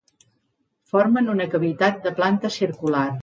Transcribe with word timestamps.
Formen 0.93 1.29
una 1.35 1.47
cavitat 1.53 2.01
de 2.07 2.15
planta 2.21 2.53
circular. 2.59 3.05